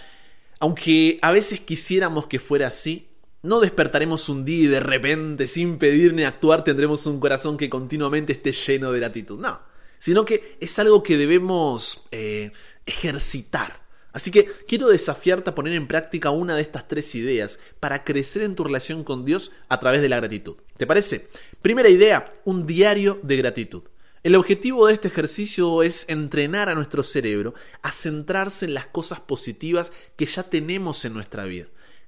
aunque 0.58 1.18
a 1.22 1.30
veces 1.30 1.60
quisiéramos 1.60 2.26
que 2.26 2.40
fuera 2.40 2.68
así, 2.68 3.08
no 3.42 3.60
despertaremos 3.60 4.30
un 4.30 4.44
día 4.46 4.64
y 4.64 4.66
de 4.68 4.80
repente, 4.80 5.46
sin 5.46 5.76
pedir 5.76 6.14
ni 6.14 6.24
actuar, 6.24 6.64
tendremos 6.64 7.06
un 7.06 7.20
corazón 7.20 7.58
que 7.58 7.68
continuamente 7.68 8.32
esté 8.32 8.52
lleno 8.52 8.90
de 8.90 9.00
gratitud. 9.00 9.38
No, 9.38 9.60
sino 9.98 10.24
que 10.24 10.56
es 10.60 10.78
algo 10.78 11.02
que 11.02 11.18
debemos 11.18 12.06
eh, 12.10 12.52
ejercitar 12.86 13.83
Así 14.14 14.30
que 14.30 14.46
quiero 14.68 14.88
desafiarte 14.88 15.50
a 15.50 15.56
poner 15.56 15.72
en 15.72 15.88
práctica 15.88 16.30
una 16.30 16.54
de 16.54 16.62
estas 16.62 16.86
tres 16.86 17.16
ideas 17.16 17.58
para 17.80 18.04
crecer 18.04 18.42
en 18.42 18.54
tu 18.54 18.62
relación 18.62 19.02
con 19.02 19.24
Dios 19.24 19.52
a 19.68 19.80
través 19.80 20.00
de 20.02 20.08
la 20.08 20.16
gratitud. 20.16 20.54
¿Te 20.76 20.86
parece? 20.86 21.28
Primera 21.60 21.88
idea, 21.88 22.24
un 22.44 22.64
diario 22.64 23.18
de 23.24 23.36
gratitud. 23.36 23.82
El 24.22 24.36
objetivo 24.36 24.86
de 24.86 24.94
este 24.94 25.08
ejercicio 25.08 25.82
es 25.82 26.08
entrenar 26.08 26.68
a 26.68 26.76
nuestro 26.76 27.02
cerebro 27.02 27.54
a 27.82 27.90
centrarse 27.90 28.66
en 28.66 28.74
las 28.74 28.86
cosas 28.86 29.18
positivas 29.18 29.92
que 30.14 30.26
ya 30.26 30.44
tenemos 30.44 31.04
en 31.04 31.12
nuestra 31.12 31.44
vida. 31.44 31.66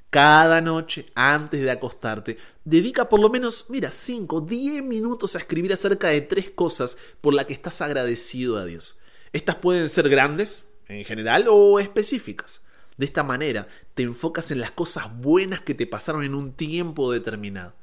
Cada 0.08 0.60
noche, 0.60 1.06
antes 1.16 1.60
de 1.60 1.72
acostarte, 1.72 2.38
dedica 2.64 3.08
por 3.08 3.18
lo 3.18 3.30
menos, 3.30 3.66
mira, 3.68 3.90
5, 3.90 4.42
10 4.42 4.84
minutos 4.84 5.34
a 5.34 5.40
escribir 5.40 5.72
acerca 5.72 6.06
de 6.08 6.20
tres 6.20 6.50
cosas 6.50 6.96
por 7.20 7.34
las 7.34 7.46
que 7.46 7.52
estás 7.52 7.82
agradecido 7.82 8.58
a 8.58 8.64
Dios. 8.64 9.00
Estas 9.32 9.56
pueden 9.56 9.88
ser 9.88 10.08
grandes, 10.08 10.62
en 10.88 11.04
general 11.04 11.46
o 11.48 11.78
específicas. 11.78 12.64
De 12.96 13.04
esta 13.04 13.22
manera 13.22 13.68
te 13.94 14.02
enfocas 14.02 14.50
en 14.50 14.60
las 14.60 14.70
cosas 14.70 15.16
buenas 15.20 15.62
que 15.62 15.74
te 15.74 15.86
pasaron 15.86 16.24
en 16.24 16.34
un 16.34 16.52
tiempo 16.52 17.12
determinado. 17.12 17.74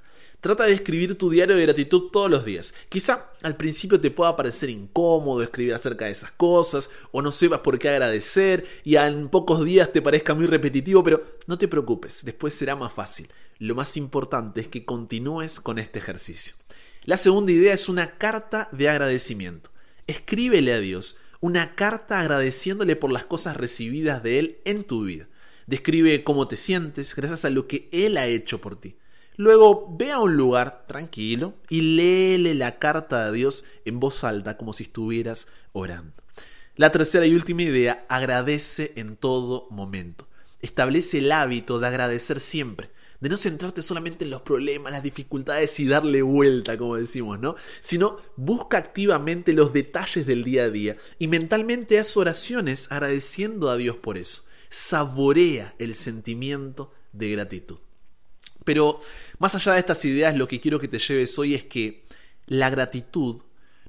Trata 0.43 0.65
de 0.65 0.73
escribir 0.73 1.17
tu 1.17 1.29
diario 1.29 1.55
de 1.55 1.61
gratitud 1.61 2.09
todos 2.11 2.29
los 2.29 2.43
días. 2.43 2.73
Quizá 2.89 3.31
al 3.43 3.55
principio 3.55 4.01
te 4.01 4.11
pueda 4.11 4.35
parecer 4.35 4.69
incómodo 4.69 5.41
escribir 5.41 5.73
acerca 5.73 6.03
de 6.03 6.11
esas 6.11 6.31
cosas, 6.31 6.89
o 7.13 7.21
no 7.21 7.31
sepas 7.31 7.61
por 7.61 7.79
qué 7.79 7.87
agradecer, 7.87 8.65
y 8.83 8.97
en 8.97 9.29
pocos 9.29 9.63
días 9.63 9.93
te 9.93 10.01
parezca 10.01 10.33
muy 10.33 10.45
repetitivo, 10.45 11.01
pero 11.01 11.23
no 11.47 11.57
te 11.57 11.69
preocupes, 11.69 12.25
después 12.25 12.53
será 12.53 12.75
más 12.75 12.91
fácil. 12.91 13.29
Lo 13.57 13.73
más 13.73 13.95
importante 13.95 14.59
es 14.59 14.67
que 14.67 14.83
continúes 14.83 15.61
con 15.61 15.79
este 15.79 15.99
ejercicio. 15.99 16.55
La 17.05 17.15
segunda 17.15 17.53
idea 17.53 17.73
es 17.73 17.87
una 17.87 18.17
carta 18.17 18.67
de 18.73 18.89
agradecimiento. 18.89 19.69
Escríbele 20.07 20.73
a 20.73 20.79
Dios 20.79 21.21
una 21.43 21.75
carta 21.75 22.21
agradeciéndole 22.21 22.95
por 22.95 23.11
las 23.11 23.25
cosas 23.25 23.57
recibidas 23.57 24.23
de 24.23 24.39
Él 24.39 24.57
en 24.63 24.85
tu 24.85 25.03
vida. 25.03 25.27
Describe 25.67 26.23
cómo 26.23 26.47
te 26.47 26.55
sientes 26.55 27.13
gracias 27.17 27.43
a 27.43 27.49
lo 27.49 27.67
que 27.67 27.89
Él 27.91 28.15
ha 28.15 28.27
hecho 28.27 28.61
por 28.61 28.79
ti. 28.79 28.95
Luego 29.35 29.93
ve 29.99 30.13
a 30.13 30.19
un 30.19 30.37
lugar 30.37 30.87
tranquilo 30.87 31.55
y 31.67 31.81
léele 31.81 32.53
la 32.53 32.79
carta 32.79 33.25
a 33.25 33.31
Dios 33.33 33.65
en 33.83 33.99
voz 33.99 34.23
alta 34.23 34.55
como 34.55 34.71
si 34.71 34.83
estuvieras 34.83 35.49
orando. 35.73 36.13
La 36.77 36.93
tercera 36.93 37.25
y 37.25 37.35
última 37.35 37.63
idea, 37.63 38.05
agradece 38.07 38.93
en 38.95 39.17
todo 39.17 39.67
momento. 39.69 40.29
Establece 40.61 41.17
el 41.17 41.29
hábito 41.33 41.77
de 41.77 41.87
agradecer 41.87 42.39
siempre, 42.39 42.89
de 43.23 43.29
no 43.29 43.37
centrarte 43.37 43.81
solamente 43.81 44.25
en 44.25 44.31
los 44.31 44.41
problemas, 44.41 44.91
las 44.91 45.01
dificultades 45.01 45.79
y 45.79 45.87
darle 45.87 46.21
vuelta, 46.21 46.77
como 46.77 46.97
decimos, 46.97 47.39
¿no? 47.39 47.55
Sino 47.79 48.17
busca 48.35 48.77
activamente 48.77 49.53
los 49.53 49.71
detalles 49.71 50.25
del 50.25 50.43
día 50.43 50.63
a 50.65 50.69
día 50.69 50.97
y 51.19 51.27
mentalmente 51.27 51.97
haz 51.99 52.17
oraciones 52.17 52.91
agradeciendo 52.91 53.69
a 53.69 53.77
Dios 53.77 53.95
por 53.95 54.17
eso. 54.17 54.43
Saborea 54.67 55.73
el 55.79 55.95
sentimiento 55.95 56.91
de 57.13 57.31
gratitud. 57.31 57.77
Pero 58.65 58.99
más 59.39 59.55
allá 59.55 59.71
de 59.71 59.79
estas 59.79 60.03
ideas, 60.03 60.35
lo 60.35 60.49
que 60.49 60.59
quiero 60.59 60.77
que 60.77 60.89
te 60.89 60.99
lleves 60.99 61.39
hoy 61.39 61.55
es 61.55 61.63
que 61.63 62.03
la 62.47 62.69
gratitud 62.69 63.41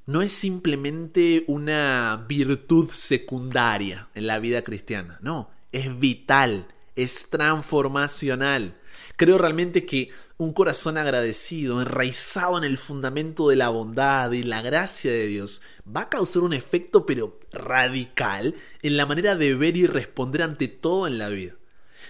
no 0.07 0.23
es 0.23 0.33
simplemente 0.33 1.43
una 1.49 2.25
virtud 2.29 2.89
secundaria 2.93 4.11
en 4.15 4.29
la 4.29 4.39
vida 4.39 4.63
cristiana, 4.63 5.19
no, 5.23 5.51
es 5.73 5.99
vital, 5.99 6.69
es 6.95 7.31
transformacional. 7.31 8.77
Creo 9.17 9.39
realmente 9.39 9.87
que 9.87 10.11
un 10.37 10.53
corazón 10.53 10.99
agradecido, 10.99 11.81
enraizado 11.81 12.59
en 12.59 12.65
el 12.65 12.79
fundamento 12.79 13.49
de 13.49 13.57
la 13.57 13.69
bondad 13.69 14.33
y 14.33 14.43
la 14.43 14.63
gracia 14.63 15.13
de 15.13 15.27
Dios, 15.27 15.63
va 15.85 16.03
a 16.03 16.09
causar 16.09 16.43
un 16.43 16.53
efecto 16.53 17.07
pero 17.07 17.39
radical 17.53 18.55
en 18.83 18.97
la 18.97 19.07
manera 19.07 19.37
de 19.37 19.55
ver 19.55 19.77
y 19.77 19.87
responder 19.87 20.43
ante 20.43 20.69
todo 20.69 21.07
en 21.07 21.19
la 21.19 21.29
vida. 21.29 21.55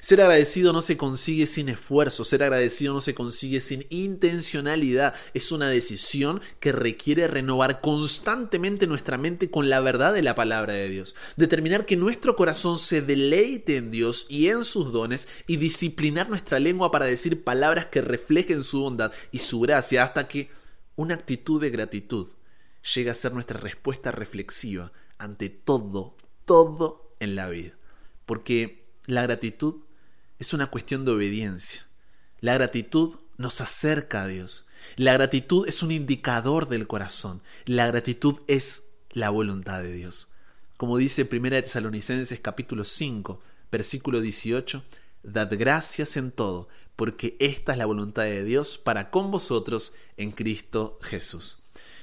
Ser 0.04 0.20
agradecido 0.20 0.74
no 0.74 0.82
se 0.82 0.98
consigue 0.98 1.46
sin 1.46 1.70
esfuerzo, 1.70 2.24
ser 2.24 2.42
agradecido 2.42 2.92
no 2.92 3.00
se 3.00 3.14
consigue 3.14 3.62
sin 3.62 3.86
intencionalidad. 3.88 5.14
Es 5.32 5.50
una 5.50 5.70
decisión 5.70 6.42
que 6.60 6.72
requiere 6.72 7.26
renovar 7.26 7.80
constantemente 7.80 8.86
nuestra 8.86 9.16
mente 9.16 9.50
con 9.50 9.70
la 9.70 9.80
verdad 9.80 10.12
de 10.12 10.20
la 10.20 10.34
palabra 10.34 10.74
de 10.74 10.90
Dios. 10.90 11.16
Determinar 11.38 11.86
que 11.86 11.96
nuestro 11.96 12.36
corazón 12.36 12.76
se 12.76 13.00
deleite 13.00 13.78
en 13.78 13.90
Dios 13.90 14.26
y 14.28 14.48
en 14.48 14.66
sus 14.66 14.92
dones 14.92 15.26
y 15.46 15.56
disciplinar 15.56 16.28
nuestra 16.28 16.60
lengua 16.60 16.90
para 16.90 17.06
decir 17.06 17.42
palabras 17.42 17.86
que 17.86 18.02
reflejen 18.02 18.62
su 18.62 18.82
bondad 18.82 19.10
y 19.32 19.38
su 19.38 19.60
gracia 19.60 20.02
hasta 20.02 20.28
que 20.28 20.50
una 20.96 21.14
actitud 21.14 21.62
de 21.62 21.70
gratitud 21.70 22.28
llegue 22.94 23.08
a 23.08 23.14
ser 23.14 23.32
nuestra 23.32 23.58
respuesta 23.58 24.12
reflexiva 24.12 24.92
ante 25.16 25.48
todo, 25.48 26.14
todo 26.44 27.16
en 27.20 27.36
la 27.36 27.48
vida. 27.48 27.72
Porque 28.26 28.84
la 29.06 29.22
gratitud 29.22 29.76
es 30.38 30.52
una 30.52 30.66
cuestión 30.66 31.04
de 31.04 31.12
obediencia. 31.12 31.86
La 32.40 32.54
gratitud 32.54 33.16
nos 33.36 33.60
acerca 33.60 34.22
a 34.22 34.26
Dios. 34.26 34.66
La 34.96 35.14
gratitud 35.14 35.66
es 35.66 35.82
un 35.82 35.90
indicador 35.90 36.68
del 36.68 36.86
corazón. 36.86 37.42
La 37.64 37.86
gratitud 37.86 38.38
es 38.46 38.90
la 39.10 39.30
voluntad 39.30 39.82
de 39.82 39.92
Dios. 39.92 40.30
Como 40.76 40.98
dice 40.98 41.28
1 41.30 41.48
Tesalonicenses 41.62 42.40
capítulo 42.40 42.84
5, 42.84 43.40
versículo 43.70 44.20
18, 44.20 44.82
Dad 45.22 45.52
gracias 45.56 46.16
en 46.16 46.30
todo, 46.30 46.68
porque 46.96 47.36
esta 47.38 47.72
es 47.72 47.78
la 47.78 47.86
voluntad 47.86 48.24
de 48.24 48.44
Dios 48.44 48.76
para 48.76 49.10
con 49.10 49.30
vosotros 49.30 49.94
en 50.16 50.32
Cristo 50.32 50.98
Jesús. 51.00 51.60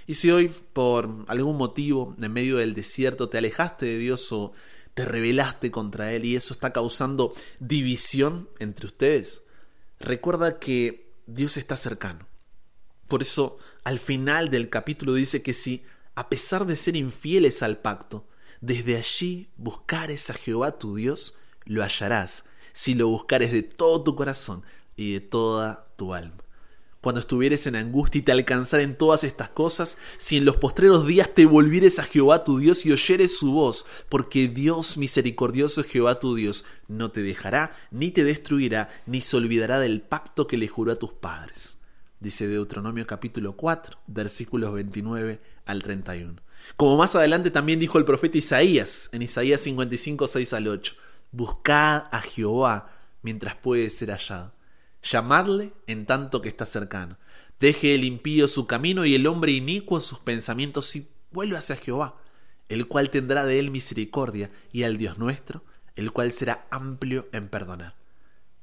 Y 0.07 0.15
si 0.15 0.31
hoy, 0.31 0.51
por 0.73 1.09
algún 1.27 1.57
motivo, 1.57 2.15
en 2.19 2.33
medio 2.33 2.57
del 2.57 2.73
desierto, 2.73 3.29
te 3.29 3.37
alejaste 3.37 3.85
de 3.85 3.97
Dios 3.97 4.31
o 4.31 4.53
te 4.93 5.05
rebelaste 5.05 5.71
contra 5.71 6.11
Él 6.13 6.25
y 6.25 6.35
eso 6.35 6.53
está 6.53 6.73
causando 6.73 7.33
división 7.59 8.49
entre 8.59 8.87
ustedes, 8.87 9.45
recuerda 9.99 10.59
que 10.59 11.13
Dios 11.27 11.57
está 11.57 11.77
cercano. 11.77 12.27
Por 13.07 13.21
eso 13.21 13.57
al 13.83 13.99
final 13.99 14.49
del 14.49 14.69
capítulo 14.69 15.13
dice 15.13 15.41
que 15.41 15.53
si, 15.53 15.85
a 16.15 16.29
pesar 16.29 16.65
de 16.65 16.75
ser 16.75 16.95
infieles 16.95 17.63
al 17.63 17.77
pacto, 17.77 18.27
desde 18.59 18.97
allí 18.97 19.49
buscares 19.57 20.29
a 20.29 20.33
Jehová 20.33 20.77
tu 20.77 20.95
Dios, 20.95 21.39
lo 21.65 21.83
hallarás, 21.83 22.45
si 22.73 22.93
lo 22.93 23.07
buscares 23.07 23.51
de 23.51 23.63
todo 23.63 24.03
tu 24.03 24.15
corazón 24.15 24.63
y 24.95 25.13
de 25.13 25.21
toda 25.21 25.87
tu 25.95 26.13
alma 26.13 26.41
cuando 27.01 27.19
estuvieres 27.19 27.65
en 27.65 27.75
angustia 27.75 28.19
y 28.19 28.21
te 28.21 28.31
alcanzaren 28.31 28.95
todas 28.95 29.23
estas 29.23 29.49
cosas, 29.49 29.97
si 30.17 30.37
en 30.37 30.45
los 30.45 30.57
postreros 30.57 31.07
días 31.07 31.29
te 31.33 31.45
volvieres 31.45 31.97
a 31.97 32.03
Jehová 32.03 32.43
tu 32.43 32.59
Dios 32.59 32.85
y 32.85 32.91
oyeres 32.91 33.37
su 33.37 33.53
voz, 33.53 33.87
porque 34.07 34.47
Dios 34.47 34.97
misericordioso 34.97 35.83
Jehová 35.83 36.19
tu 36.19 36.35
Dios 36.35 36.65
no 36.87 37.11
te 37.11 37.23
dejará, 37.23 37.75
ni 37.89 38.11
te 38.11 38.23
destruirá, 38.23 38.89
ni 39.07 39.19
se 39.21 39.35
olvidará 39.35 39.79
del 39.79 40.01
pacto 40.01 40.45
que 40.45 40.57
le 40.57 40.67
juró 40.67 40.91
a 40.91 40.97
tus 40.97 41.11
padres. 41.11 41.79
Dice 42.19 42.47
Deuteronomio 42.47 43.07
capítulo 43.07 43.57
4, 43.57 43.97
versículos 44.05 44.71
29 44.71 45.39
al 45.65 45.81
31. 45.81 46.39
Como 46.77 46.97
más 46.97 47.15
adelante 47.15 47.49
también 47.49 47.79
dijo 47.79 47.97
el 47.97 48.05
profeta 48.05 48.37
Isaías, 48.37 49.09
en 49.11 49.23
Isaías 49.23 49.61
55, 49.61 50.27
6 50.27 50.53
al 50.53 50.67
8, 50.67 50.93
Buscad 51.31 52.03
a 52.11 52.21
Jehová 52.21 52.91
mientras 53.23 53.55
puede 53.55 53.89
ser 53.89 54.11
hallado 54.11 54.53
llamadle 55.03 55.73
en 55.87 56.05
tanto 56.05 56.41
que 56.41 56.49
está 56.49 56.65
cercano. 56.65 57.17
Deje 57.59 57.93
el 57.95 58.03
impío 58.03 58.47
su 58.47 58.67
camino 58.67 59.05
y 59.05 59.15
el 59.15 59.27
hombre 59.27 59.51
inicuo 59.51 59.99
sus 59.99 60.19
pensamientos 60.19 60.95
y 60.95 61.07
vuelve 61.31 61.57
hacia 61.57 61.75
Jehová, 61.75 62.17
el 62.69 62.87
cual 62.87 63.09
tendrá 63.09 63.45
de 63.45 63.59
él 63.59 63.69
misericordia, 63.71 64.49
y 64.71 64.83
al 64.83 64.97
Dios 64.97 65.19
nuestro, 65.19 65.63
el 65.95 66.11
cual 66.11 66.31
será 66.31 66.65
amplio 66.71 67.27
en 67.33 67.47
perdonar. 67.47 67.95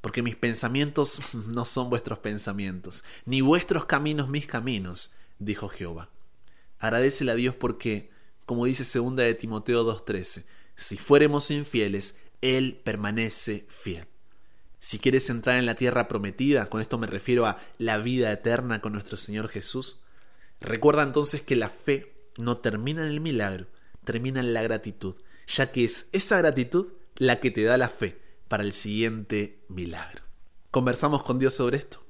Porque 0.01 0.23
mis 0.23 0.37
pensamientos 0.37 1.35
no 1.49 1.65
son 1.65 1.91
vuestros 1.91 2.19
pensamientos, 2.19 3.05
ni 3.25 3.41
vuestros 3.41 3.85
caminos 3.85 4.29
mis 4.29 4.47
caminos, 4.47 5.17
dijo 5.39 5.69
Jehová. 5.69 6.11
Agradecele 6.79 7.33
a 7.33 7.37
Dios 7.37 7.55
porque, 7.55 8.11
como 8.47 8.65
dice 8.65 8.85
segunda 8.85 9.23
de 9.25 9.35
Timoteo 9.35 9.85
2.13, 9.85 10.47
si 10.77 10.97
fuéremos 10.97 11.51
infieles, 11.51 12.21
Él 12.41 12.81
permanece 12.85 13.67
fiel. 13.69 14.07
Si 14.79 14.99
quieres 14.99 15.29
entrar 15.31 15.59
en 15.59 15.67
la 15.67 15.75
tierra 15.75 16.07
prometida, 16.07 16.67
con 16.67 16.81
esto 16.81 16.99
me 16.99 17.07
refiero 17.07 17.47
a 17.47 17.59
la 17.79 17.99
vida 17.99 18.31
eterna 18.33 18.81
con 18.81 18.93
nuestro 18.93 19.17
Señor 19.17 19.49
Jesús, 19.49 20.03
recuerda 20.61 21.03
entonces 21.03 21.43
que 21.43 21.57
la 21.57 21.69
fe 21.69 22.15
no 22.37 22.59
termina 22.59 23.03
en 23.03 23.09
el 23.09 23.21
milagro, 23.21 23.67
termina 24.05 24.41
en 24.41 24.55
la 24.55 24.63
gratitud, 24.63 25.17
ya 25.49 25.73
que 25.73 25.85
es 25.85 26.11
esa 26.13 26.39
gratitud 26.39 26.89
la 27.17 27.41
que 27.41 27.51
te 27.51 27.65
da 27.65 27.77
la 27.77 27.89
fe 27.89 28.21
para 28.47 28.63
el 28.63 28.73
siguiente 28.73 29.59
milagro. 29.69 30.23
Conversamos 30.71 31.25
con 31.25 31.39
Dios 31.39 31.55
sobre 31.55 31.79
esto. 31.79 32.05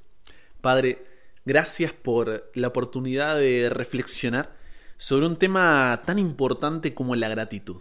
Padre, 0.61 1.07
gracias 1.45 1.93
por 1.93 2.51
la 2.55 2.69
oportunidad 2.69 3.37
de 3.37 3.71
reflexionar 3.71 4.57
sobre 4.99 5.27
un 5.27 5.37
tema 5.37 6.03
tan 6.05 6.19
importante 6.19 6.95
como 6.95 7.17
la 7.17 7.29
gratitud. 7.29 7.81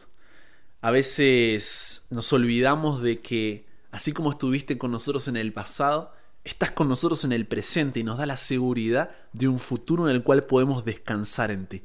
A 0.80 0.92
veces 0.92 2.08
nos 2.12 2.32
olvidamos 2.32 3.02
de 3.02 3.20
que 3.20 3.66
Así 3.98 4.12
como 4.12 4.30
estuviste 4.30 4.78
con 4.78 4.92
nosotros 4.92 5.28
en 5.28 5.38
el 5.38 5.54
pasado, 5.54 6.14
estás 6.44 6.70
con 6.70 6.88
nosotros 6.88 7.24
en 7.24 7.32
el 7.32 7.48
presente 7.48 8.00
y 8.00 8.04
nos 8.04 8.20
da 8.20 8.28
la 8.28 8.38
seguridad 8.38 9.10
de 9.34 9.48
un 9.48 9.58
futuro 9.58 10.08
en 10.08 10.16
el 10.16 10.22
cual 10.22 10.44
podemos 10.44 10.86
descansar 10.86 11.50
en 11.50 11.66
ti. 11.66 11.82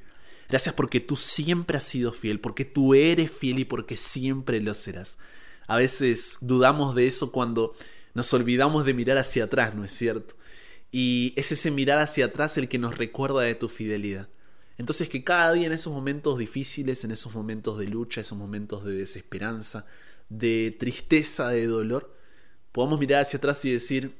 Gracias 0.46 0.74
porque 0.74 1.00
tú 1.00 1.16
siempre 1.16 1.78
has 1.78 1.84
sido 1.84 2.12
fiel, 2.12 2.38
porque 2.38 2.66
tú 2.66 2.92
eres 2.92 3.32
fiel 3.32 3.60
y 3.60 3.64
porque 3.64 3.96
siempre 3.96 4.60
lo 4.60 4.74
serás. 4.74 5.16
A 5.66 5.78
veces 5.78 6.36
dudamos 6.42 6.94
de 6.94 7.06
eso 7.06 7.32
cuando 7.32 7.74
nos 8.12 8.34
olvidamos 8.34 8.84
de 8.84 8.92
mirar 8.92 9.16
hacia 9.16 9.44
atrás, 9.44 9.74
¿no 9.74 9.82
es 9.82 9.94
cierto? 9.94 10.34
Y 10.90 11.32
es 11.36 11.50
ese 11.50 11.70
mirar 11.70 11.98
hacia 11.98 12.26
atrás 12.26 12.58
el 12.58 12.68
que 12.68 12.76
nos 12.76 12.98
recuerda 12.98 13.40
de 13.40 13.54
tu 13.54 13.70
fidelidad. 13.70 14.28
Entonces 14.76 15.08
que 15.08 15.24
cada 15.24 15.54
día 15.54 15.64
en 15.64 15.72
esos 15.72 15.94
momentos 15.94 16.36
difíciles, 16.36 17.04
en 17.04 17.10
esos 17.12 17.34
momentos 17.34 17.78
de 17.78 17.88
lucha, 17.88 18.20
esos 18.20 18.36
momentos 18.36 18.84
de 18.84 18.92
desesperanza, 18.92 19.86
de 20.38 20.74
tristeza, 20.78 21.48
de 21.50 21.66
dolor, 21.66 22.16
podamos 22.72 22.98
mirar 22.98 23.22
hacia 23.22 23.36
atrás 23.36 23.64
y 23.64 23.72
decir, 23.72 24.14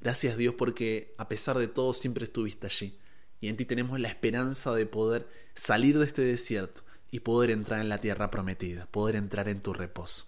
gracias 0.00 0.36
Dios 0.36 0.54
porque 0.56 1.14
a 1.16 1.28
pesar 1.28 1.56
de 1.58 1.68
todo 1.68 1.94
siempre 1.94 2.24
estuviste 2.24 2.66
allí. 2.66 2.98
Y 3.40 3.48
en 3.48 3.56
ti 3.56 3.64
tenemos 3.64 3.98
la 3.98 4.08
esperanza 4.08 4.74
de 4.74 4.84
poder 4.84 5.26
salir 5.54 5.98
de 5.98 6.04
este 6.04 6.22
desierto 6.22 6.82
y 7.10 7.20
poder 7.20 7.50
entrar 7.50 7.80
en 7.80 7.88
la 7.88 7.98
tierra 7.98 8.30
prometida, 8.30 8.86
poder 8.86 9.16
entrar 9.16 9.48
en 9.48 9.60
tu 9.60 9.72
reposo. 9.72 10.26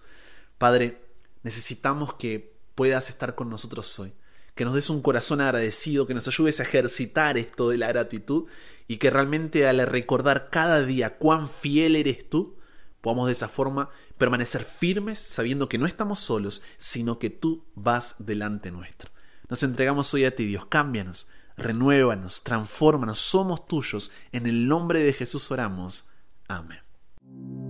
Padre, 0.56 1.02
necesitamos 1.42 2.14
que 2.14 2.54
puedas 2.74 3.10
estar 3.10 3.34
con 3.34 3.50
nosotros 3.50 3.98
hoy, 3.98 4.14
que 4.54 4.64
nos 4.64 4.74
des 4.74 4.88
un 4.88 5.02
corazón 5.02 5.40
agradecido, 5.40 6.06
que 6.06 6.14
nos 6.14 6.28
ayudes 6.28 6.60
a 6.60 6.62
ejercitar 6.62 7.36
esto 7.36 7.68
de 7.68 7.78
la 7.78 7.88
gratitud 7.88 8.46
y 8.88 8.96
que 8.96 9.10
realmente 9.10 9.66
al 9.68 9.86
recordar 9.86 10.48
cada 10.50 10.82
día 10.82 11.18
cuán 11.18 11.48
fiel 11.48 11.96
eres 11.96 12.28
tú, 12.30 12.56
podamos 13.00 13.26
de 13.26 13.32
esa 13.32 13.48
forma 13.48 13.90
permanecer 14.18 14.64
firmes 14.64 15.18
sabiendo 15.18 15.68
que 15.68 15.78
no 15.78 15.86
estamos 15.86 16.20
solos, 16.20 16.62
sino 16.76 17.18
que 17.18 17.30
tú 17.30 17.64
vas 17.74 18.16
delante 18.18 18.70
nuestro. 18.70 19.10
Nos 19.48 19.62
entregamos 19.62 20.12
hoy 20.14 20.24
a 20.24 20.34
ti, 20.34 20.46
Dios, 20.46 20.66
cámbianos, 20.66 21.28
renuévanos, 21.56 22.42
transfórmanos, 22.42 23.18
somos 23.18 23.66
tuyos. 23.66 24.10
En 24.32 24.46
el 24.46 24.68
nombre 24.68 25.00
de 25.00 25.12
Jesús 25.12 25.50
oramos. 25.50 26.10
Amén. 26.48 27.69